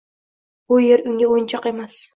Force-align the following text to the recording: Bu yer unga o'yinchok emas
Bu 0.71 0.79
yer 0.87 1.05
unga 1.13 1.31
o'yinchok 1.37 1.71
emas 1.75 2.05